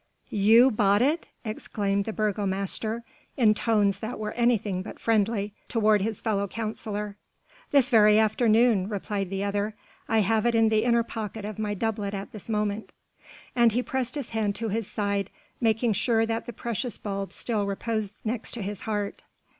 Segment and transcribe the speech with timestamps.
[0.31, 3.03] "You bought it?" exclaimed the Burgomaster
[3.37, 7.17] in tones that were anything but friendly toward his fellow councillor.
[7.69, 9.75] "This very afternoon," replied the other.
[10.09, 12.93] "I have it in the inner pocket of my doublet at this moment."
[13.55, 15.29] And he pressed his hand to his side,
[15.59, 19.21] making sure that the precious bulb still reposed next to his heart.